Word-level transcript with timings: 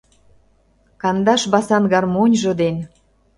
Кандаш 1.01 1.41
басан 1.51 1.83
гармоньжо 1.93 2.51
ден 2.61 2.75